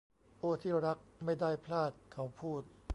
[0.39, 2.61] โอ้ที่รักไม่ได้พลาดเขาพูด